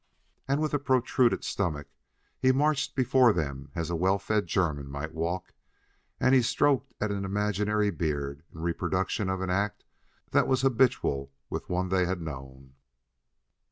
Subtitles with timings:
[0.47, 1.85] And with a protruded stomach
[2.39, 5.53] he marched before them as a well fed German might walk,
[6.19, 9.83] and he stroked at an imaginary beard in reproduction of an act
[10.31, 12.73] that was habitual with one they had known.